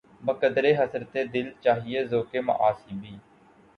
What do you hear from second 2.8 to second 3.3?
بھی